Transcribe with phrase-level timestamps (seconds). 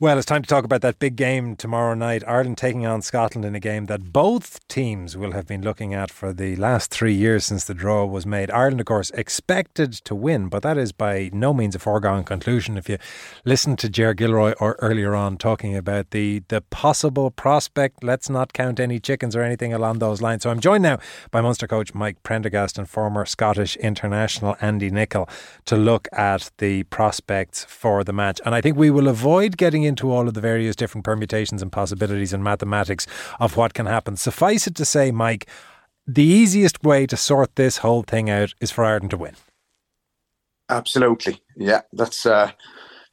[0.00, 2.24] Well, it's time to talk about that big game tomorrow night.
[2.26, 6.10] Ireland taking on Scotland in a game that both teams will have been looking at
[6.10, 8.50] for the last three years since the draw was made.
[8.50, 12.76] Ireland, of course, expected to win, but that is by no means a foregone conclusion.
[12.76, 12.98] If you
[13.44, 18.52] listen to Ger Gilroy or earlier on talking about the, the possible prospect, let's not
[18.52, 20.42] count any chickens or anything along those lines.
[20.42, 20.98] So I'm joined now
[21.30, 25.28] by Munster coach Mike Prendergast and former Scottish international Andy Nicol
[25.66, 28.40] to look at the prospects for the match.
[28.44, 31.62] And I think we will avoid getting into into all of the various different permutations
[31.62, 33.06] and possibilities and mathematics
[33.38, 34.16] of what can happen.
[34.16, 35.46] Suffice it to say, Mike,
[36.04, 39.36] the easiest way to sort this whole thing out is for Ireland to win.
[40.68, 41.82] Absolutely, yeah.
[41.92, 42.50] That's uh,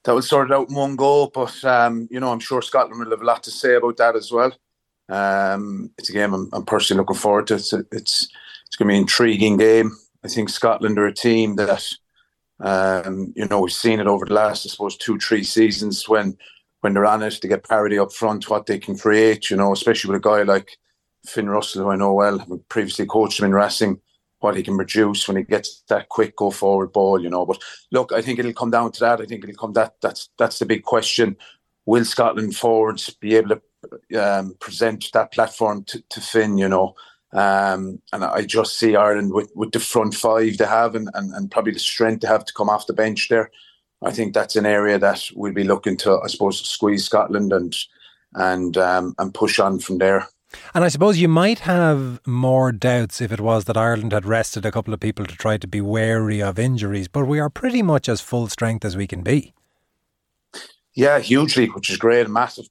[0.04, 1.28] that will sort it out in one go.
[1.28, 4.16] But um, you know, I'm sure Scotland will have a lot to say about that
[4.16, 4.54] as well.
[5.10, 7.56] Um, it's a game I'm, I'm, personally looking forward to.
[7.56, 8.30] It's it's,
[8.66, 9.92] it's going to be an intriguing game.
[10.24, 11.88] I think Scotland are a team that
[12.60, 16.38] um, you know we've seen it over the last, I suppose, two three seasons when
[16.82, 19.72] when they're on it, to get parity up front, what they can create, you know,
[19.72, 20.78] especially with a guy like
[21.26, 24.00] Finn Russell, who I know well, I previously coached him in Racing,
[24.40, 27.46] what he can produce when he gets that quick go forward ball, you know.
[27.46, 29.22] But look, I think it'll come down to that.
[29.22, 31.38] I think it'll come that that's that's the big question.
[31.86, 33.62] Will Scotland forwards be able to
[34.20, 36.96] um, present that platform to, to Finn, you know?
[37.34, 41.34] Um, and I just see Ireland with, with the front five they have and, and,
[41.34, 43.52] and probably the strength they have to come off the bench there.
[44.04, 47.76] I think that's an area that we'll be looking to, I suppose, squeeze Scotland and
[48.34, 50.28] and um, and push on from there.
[50.74, 54.66] And I suppose you might have more doubts if it was that Ireland had rested
[54.66, 57.82] a couple of people to try to be wary of injuries, but we are pretty
[57.82, 59.54] much as full strength as we can be.
[60.94, 62.68] Yeah, hugely, which is great, massive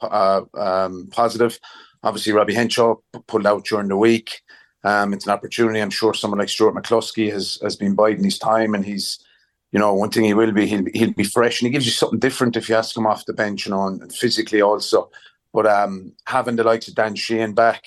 [0.00, 1.58] uh, um, positive.
[2.04, 2.96] Obviously, Robbie Henshaw
[3.26, 4.42] pulled out during the week.
[4.84, 5.80] Um, it's an opportunity.
[5.80, 9.18] I'm sure someone like Stuart McCloskey has has been biding his time, and he's
[9.74, 11.84] you know, one thing he will be, he'll be, he'll be fresh and he gives
[11.84, 15.10] you something different if you ask him off the bench, you know, and physically also.
[15.52, 17.82] But um, having the likes of Dan Sheehan back,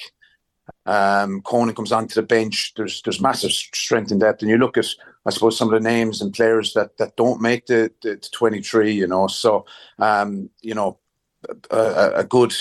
[0.85, 2.73] um, Conan comes onto the bench.
[2.75, 4.85] There's there's massive strength in depth, and you look at
[5.25, 8.29] I suppose some of the names and players that that don't make the, the, the
[8.33, 8.91] 23.
[8.91, 9.65] You know, so
[9.97, 10.99] um, you know,
[11.71, 12.53] a, a good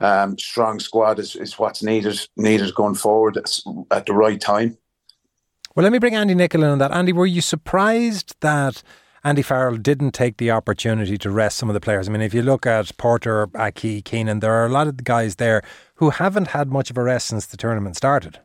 [0.00, 3.38] um, strong squad is, is what's needed needed going forward
[3.90, 4.76] at the right time.
[5.78, 6.90] Well, let me bring Andy Nicol in on that.
[6.90, 8.82] Andy, were you surprised that
[9.22, 12.08] Andy Farrell didn't take the opportunity to rest some of the players?
[12.08, 15.04] I mean, if you look at Porter, Aki, Keenan, there are a lot of the
[15.04, 15.62] guys there
[15.94, 18.40] who haven't had much of a rest since the tournament started.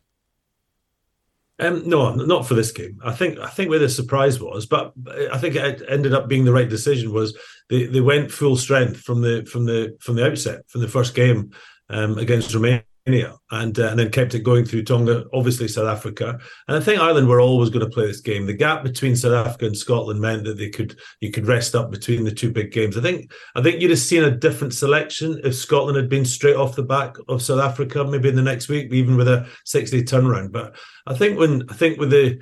[1.58, 3.00] Um, no, not for this game.
[3.04, 4.94] I think I think where the surprise was, but
[5.32, 7.14] I think it ended up being the right decision.
[7.14, 7.36] Was
[7.68, 11.16] they, they went full strength from the from the from the outset from the first
[11.16, 11.50] game
[11.90, 16.40] um, against Romania and uh, and then kept it going through Tonga, obviously South Africa,
[16.68, 18.46] and I think Ireland were always going to play this game.
[18.46, 21.92] The gap between South Africa and Scotland meant that they could you could rest up
[21.92, 22.98] between the two big games.
[22.98, 26.56] I think I think you'd have seen a different selection if Scotland had been straight
[26.56, 29.92] off the back of South Africa, maybe in the next week, even with a six
[29.92, 30.52] day turnaround.
[30.52, 32.42] But I think when I think with the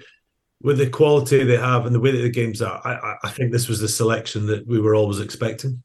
[0.62, 3.52] with the quality they have and the way that the games are, I, I think
[3.52, 5.82] this was the selection that we were always expecting.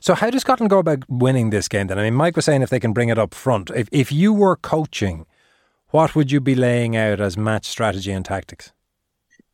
[0.00, 1.98] So, how does Scotland go about winning this game then?
[1.98, 3.70] I mean, Mike was saying if they can bring it up front.
[3.70, 5.26] If, if you were coaching,
[5.88, 8.72] what would you be laying out as match strategy and tactics?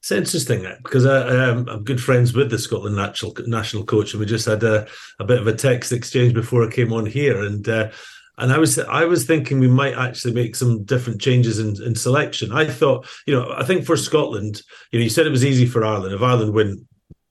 [0.00, 4.26] It's interesting because I, I'm good friends with the Scotland national national coach, and we
[4.26, 4.86] just had a,
[5.18, 7.90] a bit of a text exchange before I came on here, and uh,
[8.38, 11.94] and I was I was thinking we might actually make some different changes in, in
[11.94, 12.52] selection.
[12.52, 14.62] I thought, you know, I think for Scotland,
[14.92, 16.14] you know, you said it was easy for Ireland.
[16.14, 16.86] If Ireland win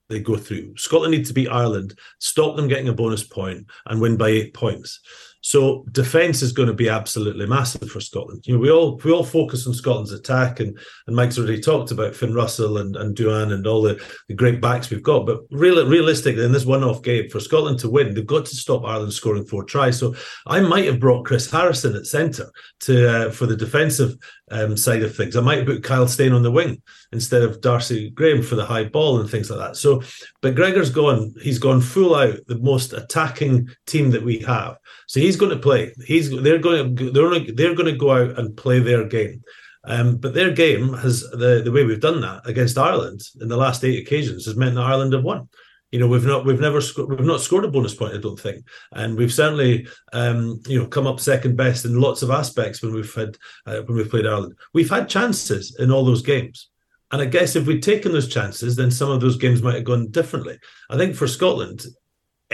[0.09, 0.75] they go through.
[0.77, 4.53] Scotland need to beat Ireland, stop them getting a bonus point, and win by eight
[4.53, 4.99] points.
[5.45, 8.47] So defence is going to be absolutely massive for Scotland.
[8.47, 10.75] You know, we all we all focus on Scotland's attack, and
[11.05, 14.59] and Mike's already talked about Finn Russell and and Duhan and all the, the great
[14.59, 15.27] backs we've got.
[15.27, 18.83] But really, realistically, in this one-off game for Scotland to win, they've got to stop
[18.85, 19.99] Ireland scoring four tries.
[19.99, 20.15] So
[20.47, 24.15] I might have brought Chris Harrison at centre to uh, for the defensive
[24.49, 25.35] um, side of things.
[25.35, 26.81] I might put Kyle Steyn on the wing
[27.11, 29.77] instead of Darcy Graham for the high ball and things like that.
[29.77, 30.01] So,
[30.41, 31.33] but Gregor's gone.
[31.39, 34.77] He's gone full out the most attacking team that we have.
[35.07, 35.93] So he's going to play.
[36.05, 39.43] He's they're going to they're to, they're going to go out and play their game.
[39.87, 43.57] Um, but their game has the the way we've done that against Ireland in the
[43.57, 45.47] last eight occasions has meant that Ireland have won.
[45.91, 48.39] You know, we've not we've never sco- we've not scored a bonus point, I don't
[48.39, 52.81] think, and we've certainly um, you know come up second best in lots of aspects
[52.81, 54.55] when we've had uh, when we've played Ireland.
[54.73, 56.69] We've had chances in all those games.
[57.11, 59.83] And I guess if we'd taken those chances, then some of those games might have
[59.83, 60.57] gone differently.
[60.89, 61.85] I think for Scotland,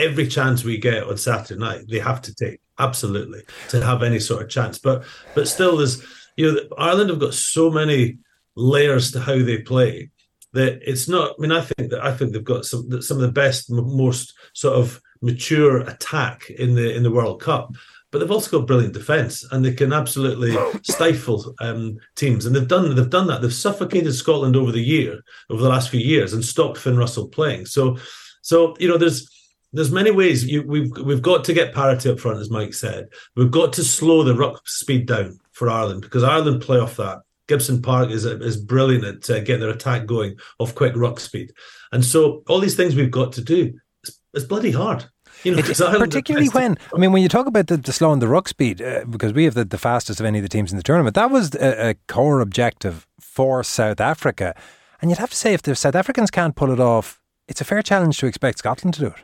[0.01, 4.19] every chance we get on Saturday night, they have to take absolutely to have any
[4.19, 4.79] sort of chance.
[4.79, 5.03] But
[5.35, 6.03] but still, there's
[6.35, 8.17] you know Ireland have got so many
[8.55, 10.09] layers to how they play.
[10.53, 11.35] That it's not.
[11.37, 14.33] I mean, I think that I think they've got some some of the best, most
[14.53, 17.71] sort of mature attack in the in the World Cup
[18.11, 22.45] but they've also got brilliant defence and they can absolutely stifle um, teams.
[22.45, 23.41] And they've done they've done that.
[23.41, 27.29] They've suffocated Scotland over the year, over the last few years, and stopped Finn Russell
[27.29, 27.65] playing.
[27.65, 27.97] So,
[28.41, 29.29] so you know, there's
[29.73, 33.09] there's many ways you, we've we've got to get parity up front, as Mike said.
[33.35, 37.19] We've got to slow the ruck speed down for Ireland because Ireland play off that.
[37.47, 41.53] Gibson Park is is brilliant at uh, getting their attack going off quick ruck speed,
[41.91, 43.73] and so all these things we've got to do.
[44.03, 45.05] It's, it's bloody hard.
[45.43, 48.27] You know, it, particularly when I mean, when you talk about the, the slowing the
[48.27, 50.77] ruck speed, uh, because we have the, the fastest of any of the teams in
[50.77, 54.53] the tournament, that was a, a core objective for South Africa.
[55.01, 57.65] And you'd have to say, if the South Africans can't pull it off, it's a
[57.65, 59.15] fair challenge to expect Scotland to do it.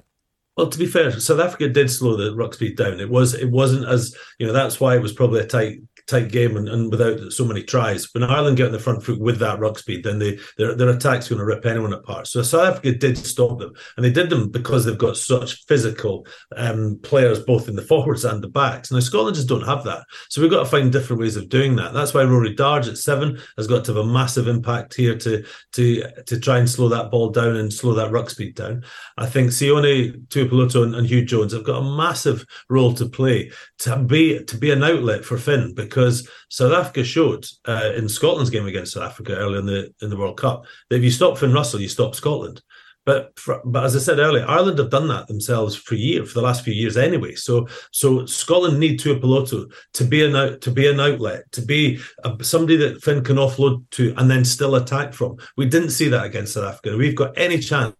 [0.57, 2.99] Well, to be fair, South Africa did slow the ruck speed down.
[2.99, 6.31] It was it wasn't as you know that's why it was probably a tight tight
[6.31, 8.11] game and, and without so many tries.
[8.13, 10.89] When Ireland get on the front foot with that ruck speed, then they, their their
[10.89, 12.27] attack's going to rip anyone apart.
[12.27, 16.25] So South Africa did stop them, and they did them because they've got such physical
[16.55, 18.91] um, players both in the forwards and the backs.
[18.91, 21.75] Now Scotland just don't have that, so we've got to find different ways of doing
[21.75, 21.93] that.
[21.93, 25.43] That's why Rory Darge at seven has got to have a massive impact here to
[25.73, 28.83] to to try and slow that ball down and slow that ruck speed down.
[29.17, 33.51] I think Sione Tuipulotu and, and Huw Jones have got a massive role to play
[33.79, 38.07] to be to be an outlet for Finn because because South Africa showed uh, in
[38.07, 41.09] Scotland's game against South Africa earlier in the in the World Cup that if you
[41.09, 42.61] stop Finn Russell, you stop Scotland.
[43.03, 46.39] But for, but as I said earlier, Ireland have done that themselves for years, for
[46.39, 47.33] the last few years anyway.
[47.33, 51.99] So so Scotland need Tuipulotu to be an out, to be an outlet, to be
[52.23, 55.37] a, somebody that Finn can offload to and then still attack from.
[55.55, 56.95] We didn't see that against South Africa.
[56.95, 57.95] We've got any chance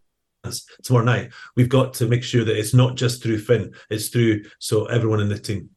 [0.84, 1.32] tomorrow night.
[1.56, 5.20] We've got to make sure that it's not just through Finn; it's through so everyone
[5.20, 5.72] in the team.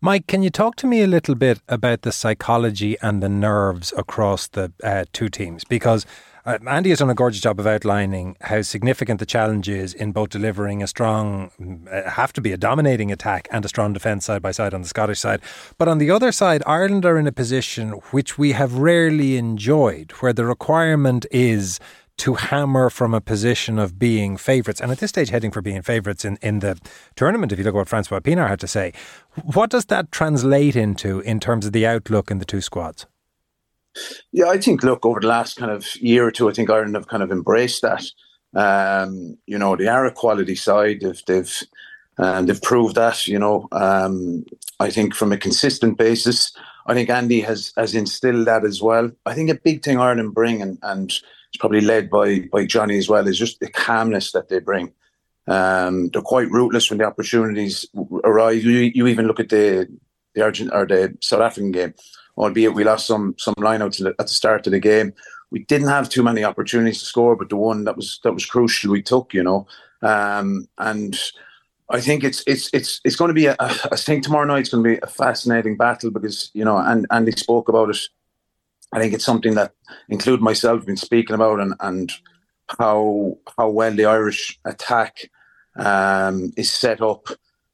[0.00, 3.92] Mike, can you talk to me a little bit about the psychology and the nerves
[3.96, 5.64] across the uh, two teams?
[5.64, 6.06] Because
[6.46, 10.12] uh, Andy has done a gorgeous job of outlining how significant the challenge is in
[10.12, 11.50] both delivering a strong,
[11.90, 14.82] uh, have to be a dominating attack and a strong defence side by side on
[14.82, 15.40] the Scottish side.
[15.78, 20.12] But on the other side, Ireland are in a position which we have rarely enjoyed,
[20.20, 21.80] where the requirement is
[22.18, 25.82] to hammer from a position of being favourites, and at this stage heading for being
[25.82, 26.78] favourites in, in the
[27.16, 28.92] tournament, if you look at what Francois Pienaar had to say.
[29.42, 33.06] What does that translate into in terms of the outlook in the two squads?
[34.32, 36.94] Yeah, I think, look, over the last kind of year or two, I think Ireland
[36.94, 38.04] have kind of embraced that.
[38.54, 41.00] Um, you know, they are a quality side.
[41.00, 41.62] They've, they've,
[42.18, 43.68] um, they've proved that, you know.
[43.72, 44.44] Um,
[44.80, 46.52] I think from a consistent basis,
[46.86, 49.10] I think Andy has, has instilled that as well.
[49.26, 51.12] I think a big thing Ireland bring, and, and
[51.58, 54.92] probably led by by Johnny as well, is just the calmness that they bring.
[55.46, 57.86] Um, they're quite ruthless when the opportunities
[58.24, 58.64] arise.
[58.64, 59.88] You, you even look at the
[60.34, 61.94] the Argent or the South African game,
[62.36, 65.12] albeit we lost some some lineouts at the start of the game.
[65.50, 68.46] We didn't have too many opportunities to score, but the one that was that was
[68.46, 69.66] crucial we took, you know.
[70.02, 71.18] Um, and
[71.90, 74.68] I think it's it's it's it's going to be a, I think tomorrow night it's
[74.68, 77.98] going to be a fascinating battle because you know and Andy spoke about it
[78.92, 79.72] I think it's something that,
[80.08, 82.12] include myself, been speaking about and, and
[82.78, 85.30] how how well the Irish attack
[85.76, 87.26] um, is set up,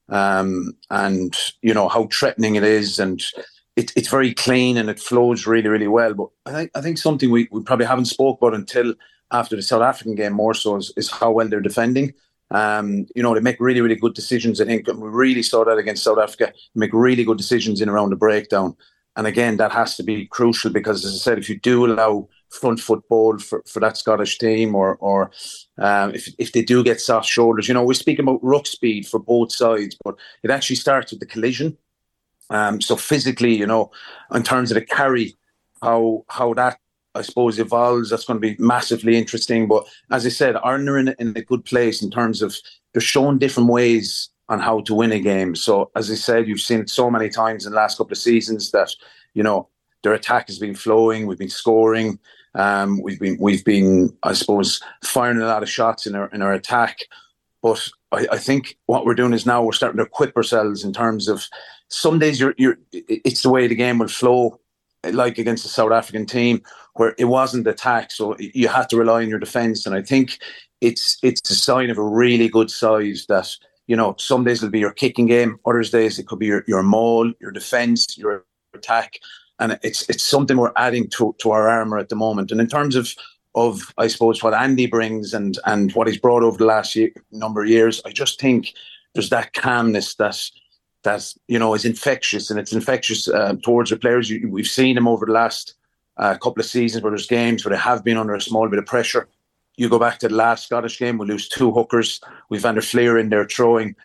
[0.08, 3.22] um, and you know how threatening it is, and
[3.76, 6.14] it, it's very clean and it flows really really well.
[6.14, 8.94] But I think I think something we, we probably haven't spoke about until
[9.30, 12.14] after the South African game more so is, is how well they're defending.
[12.50, 14.60] Um, you know, they make really, really good decisions.
[14.60, 16.52] I think we really saw that against South Africa.
[16.74, 18.76] They make really good decisions in around the breakdown.
[19.16, 22.28] And again, that has to be crucial because, as I said, if you do allow
[22.50, 25.30] front football for, for that Scottish team, or or
[25.78, 29.06] um, if if they do get soft shoulders, you know, we're speaking about ruck speed
[29.06, 31.76] for both sides, but it actually starts with the collision.
[32.50, 33.90] Um, so physically, you know,
[34.34, 35.36] in terms of the carry,
[35.80, 36.78] how how that
[37.14, 39.68] I suppose evolves, that's going to be massively interesting.
[39.68, 42.56] But as I said, Ireland are in, in a good place in terms of
[42.92, 45.54] they're showing different ways on how to win a game.
[45.54, 48.18] So, as I said, you've seen it so many times in the last couple of
[48.18, 48.90] seasons that
[49.34, 49.68] you know
[50.02, 51.26] their attack has been flowing.
[51.26, 52.18] We've been scoring.
[52.54, 56.42] Um, we've been we've been, I suppose, firing a lot of shots in our in
[56.42, 56.98] our attack.
[57.62, 60.92] But I, I think what we're doing is now we're starting to equip ourselves in
[60.92, 61.44] terms of
[61.88, 64.60] some days you're you're it's the way the game will flow,
[65.12, 66.62] like against the South African team
[66.94, 69.84] where it wasn't attack, so you had to rely on your defence.
[69.84, 70.38] And I think
[70.80, 73.48] it's it's a sign of a really good size that
[73.86, 76.64] you know, some days it'll be your kicking game, others days it could be your,
[76.66, 79.18] your maul, your defence, your attack.
[79.58, 82.50] And it's it's something we're adding to, to our armour at the moment.
[82.50, 83.14] And in terms of
[83.54, 87.10] of I suppose what Andy brings and and what he's brought over the last year,
[87.30, 88.72] number of years, I just think
[89.14, 90.42] there's that calmness that
[91.04, 94.28] that you know is infectious and it's infectious uh, towards the players.
[94.28, 95.74] You, we've seen him over the last
[96.16, 98.78] a couple of seasons where there's games where they have been under a small bit
[98.78, 99.28] of pressure.
[99.76, 102.20] You go back to the last Scottish game, we lose two hookers.
[102.48, 103.96] We've Van der Flier in there throwing.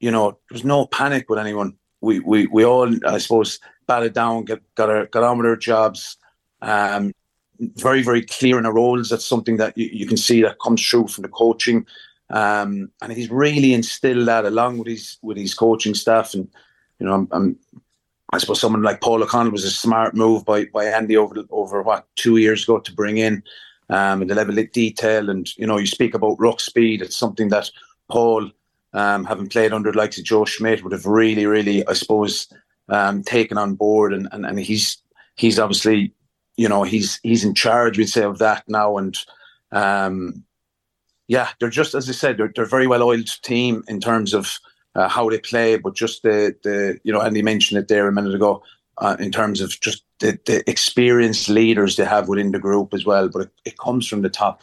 [0.00, 1.76] You know, there's no panic with anyone.
[2.00, 5.56] We we we all, I suppose, batted down, get, got our, got on with our
[5.56, 6.16] jobs.
[6.62, 7.12] Um,
[7.60, 9.08] very very clear in our roles.
[9.08, 11.86] That's something that you, you can see that comes through from the coaching.
[12.30, 16.34] Um, and he's really instilled that along with his with his coaching staff.
[16.34, 16.48] And
[16.98, 17.58] you know, I'm, I'm
[18.32, 21.82] I suppose someone like Paul O'Connell was a smart move by by Andy over over
[21.82, 23.42] what two years ago to bring in
[23.90, 25.30] um, and the level of detail.
[25.30, 27.02] And you know, you speak about ruck speed.
[27.02, 27.70] It's something that
[28.10, 28.50] Paul,
[28.92, 32.48] um, having played under the likes of Joe Schmidt, would have really, really, I suppose,
[32.88, 34.12] um, taken on board.
[34.12, 34.98] And, and and he's
[35.36, 36.12] he's obviously,
[36.56, 38.98] you know, he's he's in charge, we'd say, of that now.
[38.98, 39.16] And
[39.72, 40.44] um,
[41.28, 44.34] yeah, they're just as I said, they're they're a very well oiled team in terms
[44.34, 44.58] of
[44.94, 48.12] uh, how they play, but just the the you know, Andy mentioned it there a
[48.12, 48.62] minute ago
[48.98, 53.04] uh, in terms of just the, the experienced leaders they have within the group as
[53.04, 53.28] well.
[53.28, 54.62] But it, it comes from the top.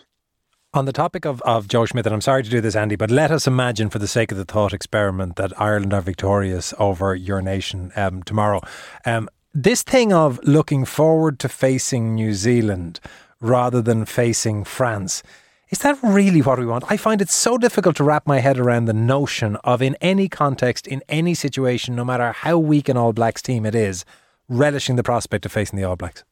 [0.74, 3.12] On the topic of, of Joe Schmidt, and I'm sorry to do this, Andy, but
[3.12, 7.14] let us imagine, for the sake of the thought experiment, that Ireland are victorious over
[7.14, 8.62] your nation um, tomorrow.
[9.06, 13.02] Um, this thing of looking forward to facing New Zealand
[13.42, 15.24] rather than facing France
[15.72, 16.84] is that really what we want?
[16.92, 20.28] I find it so difficult to wrap my head around the notion of, in any
[20.28, 24.04] context, in any situation, no matter how weak an All Blacks team it is,
[24.52, 26.24] relishing the prospect of facing the All Blacks.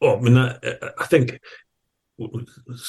[0.00, 0.56] Oh, I mean, I,
[0.98, 1.40] I think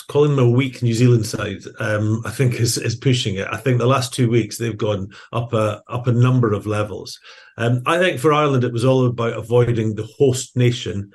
[0.08, 3.48] calling them a weak New Zealand side, um, I think is is pushing it.
[3.52, 7.20] I think the last two weeks they've gone up a up a number of levels.
[7.58, 11.12] Um, I think for Ireland it was all about avoiding the host nation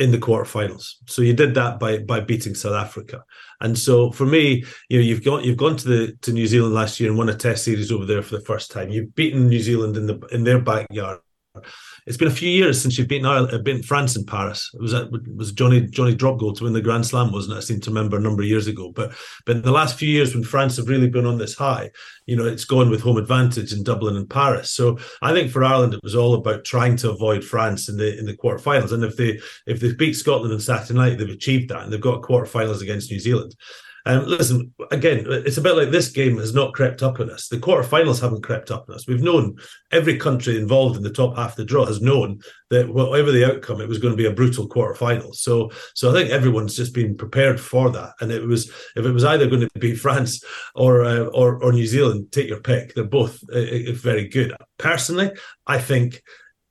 [0.00, 0.94] in the quarterfinals.
[1.06, 3.22] So you did that by by beating South Africa.
[3.60, 6.74] And so for me, you know, you've gone you've gone to the to New Zealand
[6.74, 8.88] last year and won a test series over there for the first time.
[8.88, 11.20] You've beaten New Zealand in the in their backyard.
[12.06, 14.70] It's been a few years since you've beaten Ireland, uh, beaten France in Paris.
[14.74, 17.58] It was it was Johnny Johnny drop goal to win the Grand Slam, wasn't it?
[17.58, 18.90] I seem to remember a number of years ago.
[18.90, 19.12] But
[19.46, 21.90] but in the last few years, when France have really been on this high,
[22.26, 24.70] you know, it's gone with home advantage in Dublin and Paris.
[24.70, 28.18] So I think for Ireland, it was all about trying to avoid France in the
[28.18, 28.92] in the quarterfinals.
[28.92, 32.00] And if they if they beat Scotland on Saturday night, they've achieved that, and they've
[32.00, 33.54] got quarterfinals against New Zealand.
[34.06, 37.48] Um, listen, again, it's a bit like this game has not crept up on us.
[37.48, 39.06] The quarterfinals haven't crept up on us.
[39.06, 39.56] We've known
[39.92, 42.40] every country involved in the top half of the draw has known
[42.70, 45.34] that whatever the outcome, it was going to be a brutal quarterfinal.
[45.34, 48.12] So, so I think everyone's just been prepared for that.
[48.20, 50.42] And it was if it was either going to be France
[50.74, 52.94] or uh, or, or New Zealand, take your pick.
[52.94, 54.54] They're both uh, uh very good.
[54.78, 55.32] Personally,
[55.66, 56.22] I think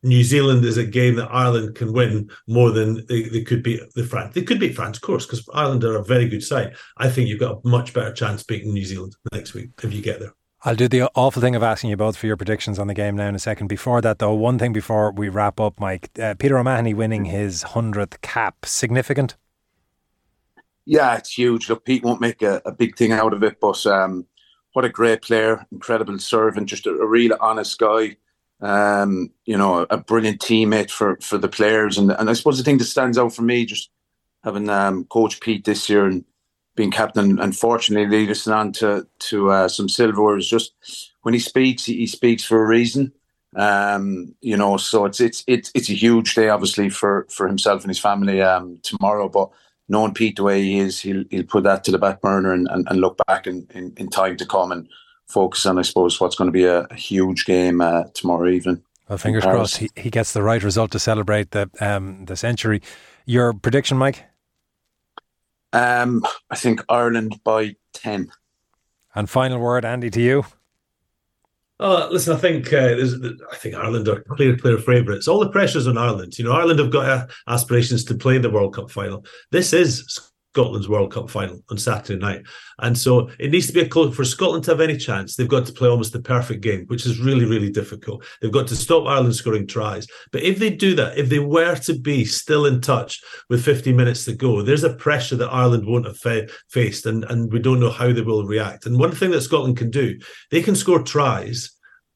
[0.03, 3.81] New Zealand is a game that Ireland can win more than they, they could beat
[3.95, 4.33] the France.
[4.33, 6.75] They could beat France, of course, because Ireland are a very good side.
[6.97, 10.01] I think you've got a much better chance beating New Zealand next week if you
[10.01, 10.33] get there.
[10.63, 13.15] I'll do the awful thing of asking you both for your predictions on the game
[13.15, 13.67] now in a second.
[13.67, 17.63] Before that, though, one thing before we wrap up, Mike, uh, Peter O'Mahony winning his
[17.63, 19.37] hundredth cap, significant.
[20.85, 21.69] Yeah, it's huge.
[21.69, 24.25] Look, Pete won't make a, a big thing out of it, but um,
[24.73, 28.17] what a great player, incredible servant, just a, a real honest guy
[28.61, 31.97] um, you know, a brilliant teammate for for the players.
[31.97, 33.89] And and I suppose the thing that stands out for me, just
[34.43, 36.25] having um, coach Pete this year and
[36.75, 40.73] being captain, and fortunately lead us on to to uh, some silverware, is just
[41.21, 43.13] when he speaks, he, he speaks for a reason.
[43.55, 47.83] Um, you know, so it's it's it's it's a huge day, obviously for for himself
[47.83, 49.49] and his family um, tomorrow, but.
[49.91, 52.67] Knowing Pete the way he is, he'll he'll put that to the back burner and,
[52.69, 54.87] and, and look back in, in, in time to come and
[55.29, 58.83] focus on, I suppose, what's going to be a, a huge game uh, tomorrow evening.
[59.07, 62.81] Well, fingers crossed he, he gets the right result to celebrate the um, the century.
[63.25, 64.25] Your prediction, Mike?
[65.73, 68.31] Um, I think Ireland by ten.
[69.15, 70.45] And final word, Andy, to you.
[71.79, 72.97] Oh, listen, I think uh,
[73.51, 75.27] I think Ireland are clear, clear favourites.
[75.27, 76.37] All the pressures on Ireland.
[76.37, 79.25] You know, Ireland have got uh, aspirations to play the World Cup final.
[79.51, 80.19] This is
[80.59, 82.43] Scotland's World Cup final on Saturday night.
[82.79, 85.35] And so it needs to be a close for Scotland to have any chance.
[85.35, 88.25] They've got to play almost the perfect game, which is really, really difficult.
[88.41, 90.05] They've got to stop Ireland scoring tries.
[90.33, 93.93] But if they do that, if they were to be still in touch with 50
[93.93, 97.59] minutes to go, there's a pressure that Ireland won't have fa- faced, and, and we
[97.59, 98.85] don't know how they will react.
[98.85, 100.19] And one thing that Scotland can do,
[100.51, 101.71] they can score tries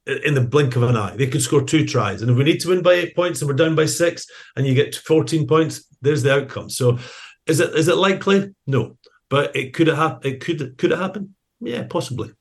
[0.06, 1.16] in the blink of an eye.
[1.16, 2.22] They could score two tries.
[2.22, 4.26] And if we need to win by eight points and we're down by six
[4.58, 6.70] and you get 14 points, there's the outcome.
[6.70, 7.00] So
[7.48, 8.54] is it is it likely?
[8.68, 8.98] No,
[9.30, 11.36] but it could have it could could it happen?
[11.60, 12.32] Yeah, possibly.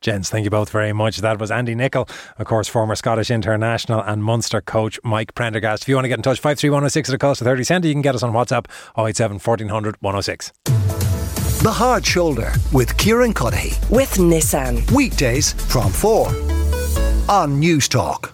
[0.00, 1.18] Gents, thank you both very much.
[1.18, 5.84] That was Andy Nicol, of course, former Scottish international and Munster coach Mike Prendergast.
[5.84, 7.92] If you want to get in touch, 53106 at a cost of 30 cent, you
[7.92, 8.66] can get us on WhatsApp
[8.98, 10.52] 087 1400 106.
[11.62, 13.88] The Hard Shoulder with Kieran Cuddihy.
[13.88, 14.90] With Nissan.
[14.90, 16.26] Weekdays from 4
[17.28, 18.32] on Newstalk.